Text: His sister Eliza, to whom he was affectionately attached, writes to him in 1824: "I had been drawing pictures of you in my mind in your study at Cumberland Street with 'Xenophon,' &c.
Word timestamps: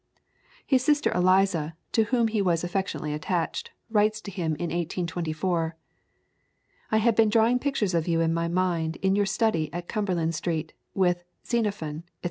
His 0.65 0.83
sister 0.83 1.11
Eliza, 1.13 1.75
to 1.91 2.05
whom 2.05 2.27
he 2.29 2.41
was 2.41 2.63
affectionately 2.63 3.13
attached, 3.13 3.69
writes 3.91 4.19
to 4.21 4.31
him 4.31 4.55
in 4.55 4.69
1824: 4.71 5.75
"I 6.91 6.97
had 6.97 7.13
been 7.15 7.29
drawing 7.29 7.59
pictures 7.59 7.93
of 7.93 8.07
you 8.07 8.19
in 8.19 8.33
my 8.33 8.47
mind 8.47 8.95
in 9.03 9.15
your 9.15 9.27
study 9.27 9.71
at 9.71 9.87
Cumberland 9.87 10.33
Street 10.33 10.73
with 10.95 11.23
'Xenophon,' 11.45 12.01
&c. 12.07 12.11